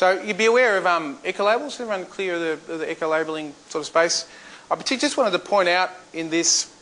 [0.00, 1.78] So you'd be aware of um, eco-labels.
[1.78, 4.26] Everyone clear of the, the eco-labelling sort of space?
[4.70, 6.74] I just wanted to point out in this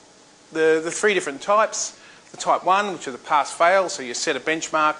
[0.52, 1.98] the, the three different types.
[2.30, 4.94] The type 1, which are the pass-fail, so you set a benchmark,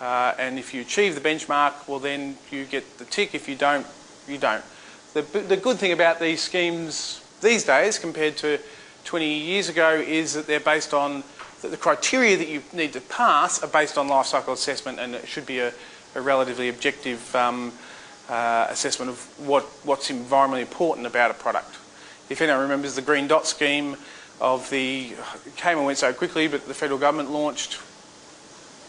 [0.00, 3.34] uh, and if you achieve the benchmark, well then you get the tick.
[3.34, 3.88] If you don't,
[4.28, 4.62] you don't.
[5.14, 8.60] The, the good thing about these schemes these days compared to
[9.04, 11.24] 20 years ago is that they're based on
[11.62, 15.26] the criteria that you need to pass are based on life cycle assessment and it
[15.26, 15.72] should be a,
[16.14, 17.72] a relatively objective um,
[18.28, 21.76] uh, assessment of what, what's environmentally important about a product.
[22.28, 23.96] If anyone remembers the Green Dot scheme
[24.40, 25.12] of the,
[25.56, 27.78] came and went so quickly, but the federal government launched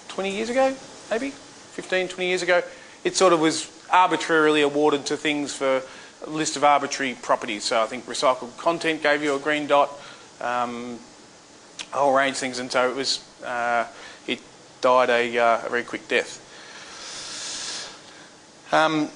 [0.09, 0.75] 20 years ago,
[1.09, 2.61] maybe 15, 20 years ago.
[3.03, 5.81] It sort of was arbitrarily awarded to things for
[6.25, 7.63] a list of arbitrary properties.
[7.63, 9.89] So I think recycled content gave you a green dot,
[10.41, 10.99] um,
[11.93, 13.87] a whole range of things, and so it was, uh,
[14.27, 14.41] it
[14.81, 16.45] died a, uh, a very quick death.
[18.71, 19.09] Um,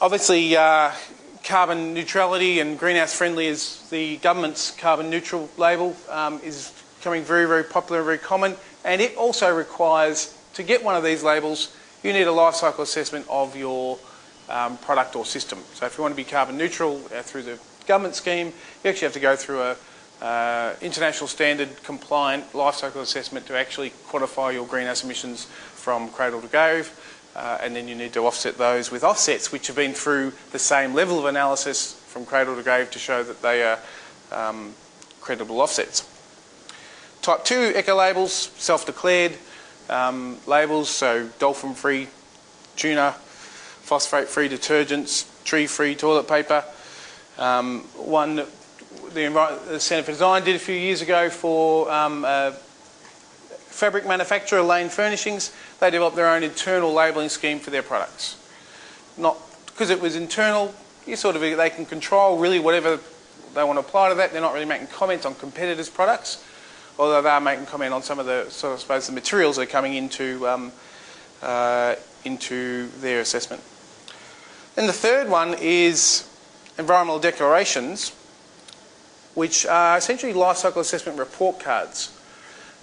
[0.00, 0.92] obviously, uh,
[1.42, 7.46] carbon neutrality and greenhouse friendly is the government's carbon neutral label um, is becoming very,
[7.46, 8.54] very popular and very common.
[8.84, 12.84] And it also requires, to get one of these labels, you need a life cycle
[12.84, 13.98] assessment of your
[14.48, 15.58] um, product or system.
[15.74, 18.52] So if you want to be carbon neutral uh, through the government scheme,
[18.84, 19.76] you actually have to go through a
[20.22, 26.40] uh, international standard compliant life cycle assessment to actually quantify your greenhouse emissions from cradle
[26.40, 26.96] to grave.
[27.34, 30.58] Uh, and then you need to offset those with offsets which have been through the
[30.58, 33.78] same level of analysis from cradle to grave to show that they are
[34.30, 34.72] um,
[35.20, 36.08] credible offsets.
[37.22, 39.32] Type 2 eco labels, self-declared
[39.88, 42.06] um, labels, so dolphin-free
[42.76, 46.64] tuna, phosphate-free detergents, tree-free toilet paper.
[47.38, 48.36] Um, one
[49.14, 52.24] the, the Centre for Design did a few years ago for um,
[53.74, 58.36] fabric manufacturer, Lane Furnishings, they developed their own internal labelling scheme for their products.
[59.18, 59.36] Not
[59.66, 60.72] because it was internal,
[61.06, 63.00] you sort of they can control really whatever
[63.54, 64.32] they want to apply to that.
[64.32, 66.44] They're not really making comments on competitors' products,
[66.98, 69.56] although they are making comment on some of the sort of I suppose the materials
[69.56, 70.72] that are coming into um,
[71.42, 73.62] uh, into their assessment.
[74.76, 76.28] Then the third one is
[76.78, 78.10] environmental declarations,
[79.34, 82.13] which are essentially life cycle assessment report cards.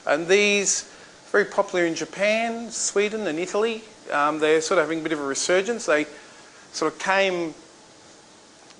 [0.05, 0.91] And these,
[1.31, 5.19] very popular in Japan, Sweden and Italy, um, they're sort of having a bit of
[5.19, 5.85] a resurgence.
[5.85, 6.05] They
[6.73, 7.53] sort of came,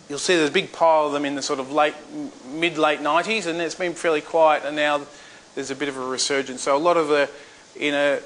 [0.09, 1.95] you'll see there's a big pile of them in the sort of late,
[2.47, 5.01] mid-late 90s and it's been fairly quiet and now
[5.55, 6.61] there's a bit of a resurgence.
[6.61, 7.29] So a lot of the,
[7.75, 8.19] in an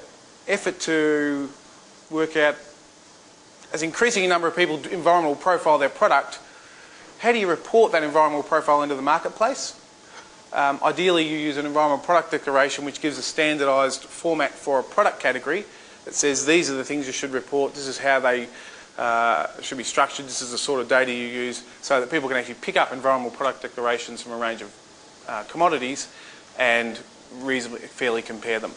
[0.48, 1.50] effort to
[2.10, 2.56] work out,
[3.72, 6.38] as increasing a number of people environmental profile their product,
[7.18, 9.78] how do you report that environmental profile into the marketplace?
[10.52, 14.82] Um, ideally, you use an environmental product declaration which gives a standardised format for a
[14.82, 15.64] product category
[16.04, 18.48] that says these are the things you should report, this is how they
[18.96, 22.28] uh, should be structured, this is the sort of data you use, so that people
[22.28, 24.72] can actually pick up environmental product declarations from a range of
[25.28, 26.08] uh, commodities
[26.58, 26.98] and
[27.40, 28.72] reasonably fairly compare them.